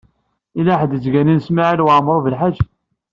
Yella 0.57 0.73
ḥedd 0.79 0.91
i 0.97 0.97
yettganin 0.97 1.41
Smawil 1.47 1.85
Waɛmaṛ 1.85 2.17
U 2.19 2.23
Belḥaǧ. 2.25 2.57